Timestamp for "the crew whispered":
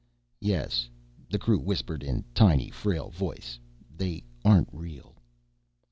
1.29-2.01